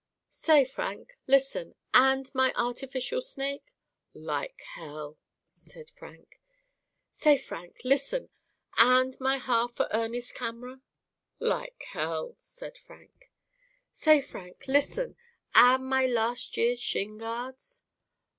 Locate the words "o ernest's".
9.79-10.31